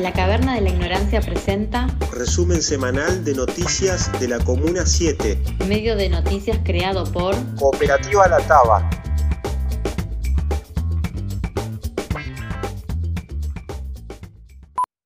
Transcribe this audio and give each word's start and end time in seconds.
La 0.00 0.12
Caverna 0.12 0.56
de 0.56 0.62
la 0.62 0.70
Ignorancia 0.70 1.20
presenta 1.20 1.86
Resumen 2.10 2.60
semanal 2.60 3.24
de 3.24 3.34
noticias 3.34 4.10
de 4.18 4.26
la 4.26 4.40
Comuna 4.40 4.84
7. 4.84 5.38
medio 5.68 5.94
de 5.94 6.08
noticias 6.08 6.58
creado 6.64 7.04
por 7.12 7.36
Cooperativa 7.54 8.26
La 8.26 8.38
Taba. 8.38 8.90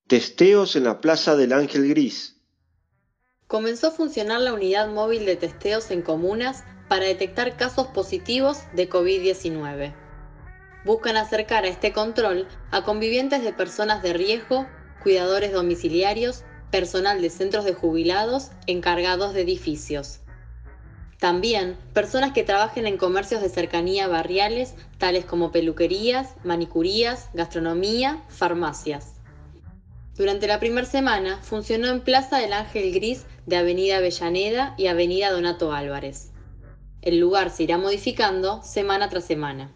Testeos 0.07 0.77
en 0.77 0.85
la 0.85 1.03
Plaza 1.03 1.37
del 1.37 1.53
Ángel 1.53 1.87
Gris. 1.87 2.41
Comenzó 3.49 3.89
a 3.89 3.91
funcionar 3.91 4.41
la 4.41 4.55
unidad 4.55 4.89
móvil 4.89 5.27
de 5.27 5.37
testeos 5.37 5.91
en 5.91 6.01
comunas 6.01 6.65
para 6.89 7.05
detectar 7.05 7.59
casos 7.59 7.89
positivos 7.89 8.61
de 8.75 8.89
COVID-19. 8.89 10.00
Buscan 10.85 11.17
acercar 11.17 11.65
a 11.65 11.69
este 11.69 11.93
control 11.93 12.49
a 12.71 12.85
convivientes 12.85 13.43
de 13.43 13.53
personas 13.53 14.03
de 14.03 14.15
riesgo, 14.15 14.67
cuidadores 15.03 15.53
domiciliarios, 15.53 16.45
personal 16.71 17.21
de 17.21 17.31
centros 17.31 17.65
de 17.65 17.75
jubilados, 17.75 18.51
encargados 18.67 19.35
de 19.35 19.43
edificios. 19.43 20.21
También 21.19 21.77
personas 21.93 22.33
que 22.33 22.45
trabajen 22.45 22.87
en 22.87 22.97
comercios 22.97 23.43
de 23.43 23.51
cercanía 23.51 24.09
barriales, 24.09 24.75
tales 24.97 25.27
como 25.27 25.53
peluquerías, 25.53 26.35
manicurías, 26.45 27.29
gastronomía, 27.35 28.23
farmacias. 28.29 29.17
Durante 30.17 30.47
la 30.47 30.61
primera 30.61 30.87
semana 30.87 31.39
funcionó 31.43 31.89
en 31.89 32.01
Plaza 32.01 32.39
del 32.39 32.55
Ángel 32.55 32.93
Gris 32.95 33.27
de 33.45 33.57
Avenida 33.57 33.99
Avellaneda 33.99 34.75
y 34.79 34.87
Avenida 34.87 35.31
Donato 35.31 35.73
Álvarez. 35.73 36.31
El 37.03 37.19
lugar 37.19 37.51
se 37.51 37.65
irá 37.65 37.77
modificando 37.77 38.63
semana 38.63 39.11
tras 39.11 39.25
semana. 39.25 39.75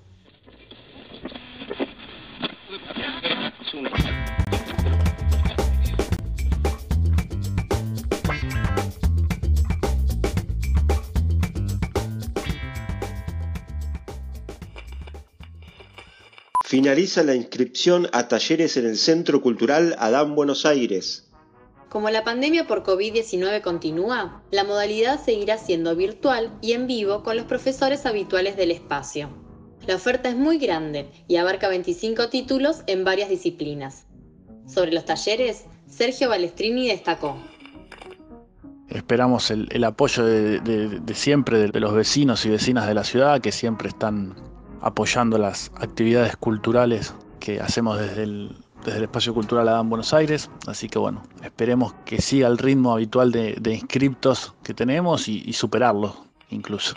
Finaliza 16.64 17.22
la 17.22 17.36
inscripción 17.36 18.08
a 18.12 18.26
talleres 18.26 18.76
en 18.76 18.86
el 18.86 18.96
Centro 18.96 19.40
Cultural 19.40 19.94
Adán 19.98 20.34
Buenos 20.34 20.66
Aires. 20.66 21.30
Como 21.88 22.10
la 22.10 22.24
pandemia 22.24 22.66
por 22.66 22.82
COVID-19 22.82 23.60
continúa, 23.62 24.42
la 24.50 24.64
modalidad 24.64 25.24
seguirá 25.24 25.56
siendo 25.56 25.94
virtual 25.94 26.58
y 26.60 26.72
en 26.72 26.88
vivo 26.88 27.22
con 27.22 27.36
los 27.36 27.46
profesores 27.46 28.06
habituales 28.06 28.56
del 28.56 28.72
espacio. 28.72 29.43
La 29.86 29.96
oferta 29.96 30.30
es 30.30 30.36
muy 30.36 30.58
grande 30.58 31.10
y 31.28 31.36
abarca 31.36 31.68
25 31.68 32.28
títulos 32.30 32.82
en 32.86 33.04
varias 33.04 33.28
disciplinas. 33.28 34.06
Sobre 34.66 34.92
los 34.92 35.04
talleres, 35.04 35.66
Sergio 35.86 36.30
Balestrini 36.30 36.88
destacó. 36.88 37.36
Esperamos 38.88 39.50
el, 39.50 39.84
apoyo 39.84 40.24
de, 40.24 41.02
siempre 41.14 41.58
de, 41.68 41.80
los 41.80 41.92
vecinos 41.92 42.46
y 42.46 42.50
vecinas 42.50 42.86
de 42.86 42.94
la 42.94 43.04
ciudad 43.04 43.40
que 43.40 43.52
siempre 43.52 43.88
están 43.88 44.34
apoyando 44.80 45.36
las 45.36 45.70
actividades 45.76 46.36
culturales 46.36 47.14
que 47.40 47.60
hacemos 47.60 47.98
desde 47.98 48.22
el, 48.22 48.56
Espacio 48.86 49.32
Cultural 49.32 49.68
Adán 49.68 49.88
Buenos 49.88 50.14
Aires. 50.14 50.50
Así 50.66 50.88
que 50.88 50.98
bueno, 50.98 51.22
esperemos 51.42 51.94
que 52.04 52.20
siga 52.20 52.48
el 52.48 52.58
ritmo 52.58 52.92
habitual 52.92 53.32
de, 53.32 53.56
de 53.60 53.74
inscriptos 53.74 54.54
que 54.62 54.74
tenemos 54.74 55.28
y, 55.28 55.42
y 55.46 55.54
superarlo 55.54 56.26
incluso. 56.50 56.94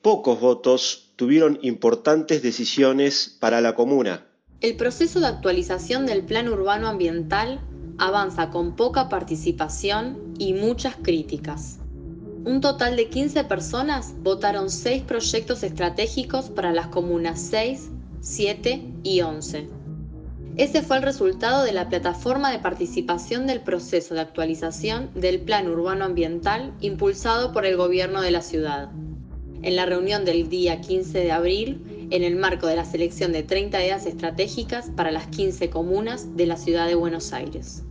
Pocos 0.00 0.40
votos 0.40 1.12
tuvieron 1.14 1.60
importantes 1.62 2.42
decisiones 2.42 3.36
para 3.40 3.60
la 3.60 3.76
comuna. 3.76 4.26
El 4.60 4.76
proceso 4.76 5.20
de 5.20 5.26
actualización 5.26 6.06
del 6.06 6.24
Plan 6.24 6.48
Urbano 6.48 6.88
Ambiental 6.88 7.60
avanza 7.98 8.50
con 8.50 8.76
poca 8.76 9.08
participación 9.08 10.34
y 10.38 10.54
muchas 10.54 10.96
críticas. 10.96 11.78
Un 12.44 12.60
total 12.60 12.96
de 12.96 13.08
15 13.08 13.44
personas 13.44 14.14
votaron 14.22 14.68
6 14.68 15.02
proyectos 15.04 15.62
estratégicos 15.62 16.50
para 16.50 16.72
las 16.72 16.88
comunas 16.88 17.40
6, 17.40 17.90
7 18.20 18.82
y 19.04 19.20
11. 19.20 19.68
Ese 20.56 20.82
fue 20.82 20.98
el 20.98 21.02
resultado 21.02 21.64
de 21.64 21.72
la 21.72 21.88
plataforma 21.88 22.50
de 22.50 22.58
participación 22.58 23.46
del 23.46 23.60
proceso 23.60 24.14
de 24.14 24.20
actualización 24.20 25.10
del 25.14 25.40
Plan 25.40 25.68
Urbano 25.68 26.04
Ambiental 26.04 26.74
impulsado 26.80 27.52
por 27.52 27.64
el 27.64 27.76
gobierno 27.76 28.20
de 28.20 28.32
la 28.32 28.42
ciudad. 28.42 28.90
En 29.62 29.76
la 29.76 29.86
reunión 29.86 30.24
del 30.24 30.48
día 30.48 30.80
15 30.80 31.20
de 31.20 31.32
abril, 31.32 31.91
en 32.12 32.24
el 32.24 32.36
marco 32.36 32.66
de 32.66 32.76
la 32.76 32.84
selección 32.84 33.32
de 33.32 33.42
30 33.42 33.82
ideas 33.82 34.04
estratégicas 34.04 34.90
para 34.94 35.10
las 35.10 35.28
15 35.28 35.70
comunas 35.70 36.36
de 36.36 36.44
la 36.44 36.58
ciudad 36.58 36.86
de 36.86 36.94
Buenos 36.94 37.32
Aires. 37.32 37.84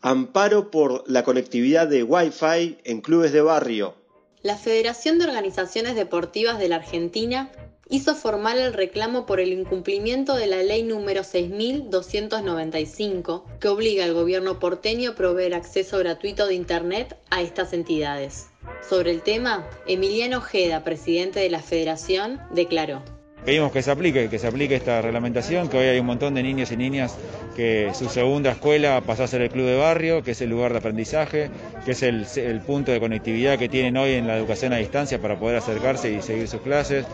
Amparo 0.00 0.72
por 0.72 1.04
la 1.08 1.22
conectividad 1.22 1.86
de 1.86 2.02
Wi-Fi 2.02 2.78
en 2.82 3.00
clubes 3.00 3.32
de 3.32 3.42
barrio. 3.42 3.94
La 4.42 4.56
Federación 4.56 5.18
de 5.18 5.26
Organizaciones 5.26 5.94
Deportivas 5.94 6.58
de 6.58 6.68
la 6.68 6.76
Argentina 6.76 7.52
hizo 7.92 8.14
formal 8.14 8.58
el 8.58 8.72
reclamo 8.72 9.26
por 9.26 9.38
el 9.38 9.52
incumplimiento 9.52 10.34
de 10.34 10.46
la 10.46 10.62
ley 10.62 10.82
número 10.82 11.24
6295, 11.24 13.44
que 13.60 13.68
obliga 13.68 14.06
al 14.06 14.14
gobierno 14.14 14.58
porteño 14.58 15.10
a 15.10 15.14
proveer 15.14 15.52
acceso 15.52 15.98
gratuito 15.98 16.46
de 16.46 16.54
Internet 16.54 17.18
a 17.28 17.42
estas 17.42 17.74
entidades. 17.74 18.46
Sobre 18.88 19.10
el 19.10 19.20
tema, 19.20 19.68
Emiliano 19.86 20.38
Ojeda, 20.38 20.84
presidente 20.84 21.40
de 21.40 21.50
la 21.50 21.60
Federación, 21.60 22.40
declaró. 22.50 23.02
Pedimos 23.44 23.72
que 23.72 23.82
se 23.82 23.90
aplique, 23.90 24.28
que 24.28 24.38
se 24.38 24.46
aplique 24.46 24.76
esta 24.76 25.02
reglamentación, 25.02 25.68
que 25.68 25.76
hoy 25.76 25.86
hay 25.86 25.98
un 25.98 26.06
montón 26.06 26.34
de 26.34 26.44
niños 26.44 26.70
y 26.70 26.76
niñas 26.76 27.16
que 27.56 27.90
su 27.92 28.08
segunda 28.08 28.52
escuela 28.52 29.00
pasó 29.04 29.24
a 29.24 29.26
ser 29.26 29.42
el 29.42 29.50
club 29.50 29.66
de 29.66 29.76
barrio, 29.76 30.22
que 30.22 30.30
es 30.30 30.40
el 30.42 30.50
lugar 30.50 30.70
de 30.70 30.78
aprendizaje, 30.78 31.50
que 31.84 31.90
es 31.90 32.02
el, 32.02 32.60
punto 32.64 32.92
de 32.92 33.00
conectividad 33.00 33.58
que 33.58 33.68
tienen 33.68 33.96
hoy 33.96 34.12
en 34.12 34.28
la 34.28 34.36
educación 34.36 34.72
a 34.72 34.76
distancia 34.76 35.20
para 35.20 35.40
poder 35.40 35.56
acercarse 35.56 36.12
y 36.12 36.22
seguir 36.22 36.46
sus 36.46 36.60
clases. 36.60 37.04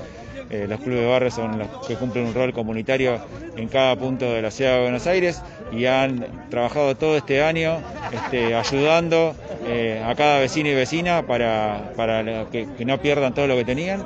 Eh, 0.50 0.66
los 0.68 0.80
clubes 0.80 1.00
de 1.00 1.06
barrio 1.06 1.30
son 1.30 1.58
los 1.58 1.86
que 1.86 1.94
cumplen 1.96 2.26
un 2.26 2.34
rol 2.34 2.52
comunitario 2.52 3.18
en 3.56 3.68
cada 3.68 3.96
punto 3.96 4.32
de 4.32 4.40
la 4.42 4.50
ciudad 4.50 4.76
de 4.76 4.82
Buenos 4.82 5.06
Aires 5.06 5.42
y 5.72 5.84
han 5.86 6.48
trabajado 6.50 6.94
todo 6.94 7.16
este 7.16 7.42
año 7.42 7.78
este, 8.12 8.54
ayudando 8.54 9.34
eh, 9.66 10.02
a 10.04 10.14
cada 10.14 10.40
vecino 10.40 10.70
y 10.70 10.74
vecina 10.74 11.22
para, 11.26 11.90
que 12.50 12.84
no 12.84 12.98
pierdan 12.98 13.34
todo 13.34 13.46
lo 13.46 13.56
que 13.56 13.64
tenían 13.64 14.02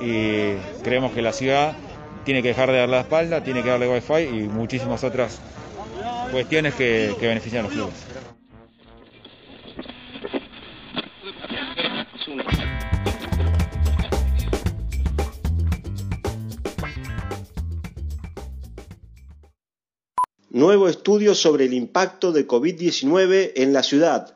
y 0.00 0.56
creemos 0.82 1.12
que 1.12 1.22
la 1.22 1.32
ciudad 1.32 1.76
tiene 2.24 2.42
que 2.42 2.48
dejar 2.48 2.70
de 2.70 2.78
dar 2.78 2.88
la 2.88 3.00
espalda, 3.00 3.42
tiene 3.42 3.62
que 3.62 3.70
darle 3.70 3.88
wifi 3.88 4.22
y 4.22 4.48
muchísimas 4.48 5.04
otras 5.04 5.40
cuestiones 6.30 6.74
que, 6.74 7.14
que 7.18 7.26
benefician 7.26 7.64
a 7.64 7.68
los 7.68 7.72
clubes. 7.72 7.94
Nuevo 20.50 20.88
estudio 20.88 21.34
sobre 21.34 21.66
el 21.66 21.74
impacto 21.74 22.32
de 22.32 22.48
COVID-19 22.48 23.52
en 23.56 23.74
la 23.74 23.82
ciudad. 23.82 24.35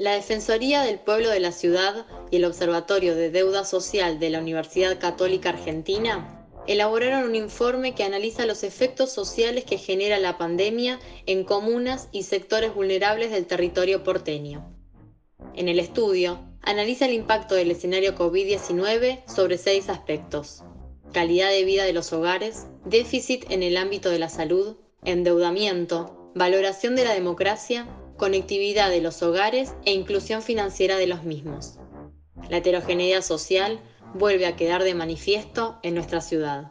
La 0.00 0.14
Defensoría 0.14 0.80
del 0.80 0.98
Pueblo 0.98 1.28
de 1.28 1.40
la 1.40 1.52
Ciudad 1.52 2.06
y 2.30 2.36
el 2.36 2.46
Observatorio 2.46 3.14
de 3.14 3.30
Deuda 3.30 3.66
Social 3.66 4.18
de 4.18 4.30
la 4.30 4.38
Universidad 4.38 4.98
Católica 4.98 5.50
Argentina 5.50 6.48
elaboraron 6.66 7.24
un 7.24 7.34
informe 7.34 7.94
que 7.94 8.04
analiza 8.04 8.46
los 8.46 8.64
efectos 8.64 9.12
sociales 9.12 9.66
que 9.66 9.76
genera 9.76 10.18
la 10.18 10.38
pandemia 10.38 10.98
en 11.26 11.44
comunas 11.44 12.08
y 12.12 12.22
sectores 12.22 12.74
vulnerables 12.74 13.30
del 13.30 13.44
territorio 13.44 14.02
porteño. 14.02 14.74
En 15.54 15.68
el 15.68 15.78
estudio, 15.78 16.40
analiza 16.62 17.04
el 17.04 17.12
impacto 17.12 17.54
del 17.54 17.70
escenario 17.70 18.14
COVID-19 18.14 19.28
sobre 19.28 19.58
seis 19.58 19.90
aspectos. 19.90 20.64
Calidad 21.12 21.50
de 21.50 21.64
vida 21.64 21.84
de 21.84 21.92
los 21.92 22.10
hogares, 22.14 22.66
déficit 22.86 23.44
en 23.50 23.62
el 23.62 23.76
ámbito 23.76 24.08
de 24.08 24.18
la 24.18 24.30
salud, 24.30 24.78
endeudamiento, 25.04 26.32
valoración 26.34 26.96
de 26.96 27.04
la 27.04 27.12
democracia, 27.12 27.86
conectividad 28.20 28.90
de 28.90 29.00
los 29.00 29.22
hogares 29.22 29.72
e 29.86 29.94
inclusión 29.94 30.42
financiera 30.42 30.98
de 30.98 31.06
los 31.06 31.24
mismos. 31.24 31.78
La 32.50 32.58
heterogeneidad 32.58 33.22
social 33.22 33.80
vuelve 34.12 34.46
a 34.46 34.56
quedar 34.56 34.84
de 34.84 34.94
manifiesto 34.94 35.78
en 35.82 35.94
nuestra 35.94 36.20
ciudad. 36.20 36.70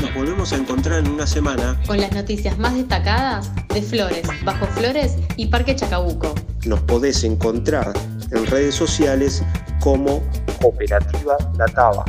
Nos 0.00 0.14
volvemos 0.14 0.52
a 0.52 0.56
encontrar 0.56 1.00
en 1.00 1.10
una 1.10 1.26
semana 1.26 1.82
con 1.84 2.00
las 2.00 2.12
noticias 2.12 2.56
más 2.56 2.76
destacadas 2.76 3.50
de 3.74 3.82
Flores, 3.82 4.22
Bajo 4.44 4.66
Flores 4.66 5.16
y 5.36 5.48
Parque 5.48 5.74
Chacabuco. 5.74 6.32
Nos 6.64 6.80
podés 6.82 7.24
encontrar 7.24 7.92
en 8.30 8.46
redes 8.46 8.76
sociales 8.76 9.42
como 9.80 10.22
Cooperativa 10.60 11.36
La 11.56 11.66
Taba. 11.66 12.04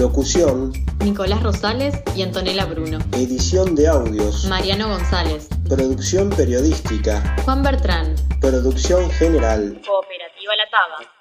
Locución 0.00 0.72
Nicolás 1.04 1.42
Rosales 1.42 1.94
y 2.16 2.22
Antonella 2.22 2.64
Bruno. 2.64 3.00
Edición 3.12 3.74
de 3.74 3.86
audios 3.86 4.46
Mariano 4.46 4.88
González. 4.88 5.50
Producción 5.68 6.30
periodística 6.30 7.36
Juan 7.44 7.62
Bertrán. 7.62 8.14
Producción 8.40 9.10
general 9.10 9.78
Cooperativa 9.86 10.56
La 10.56 10.70
Taba. 10.70 11.19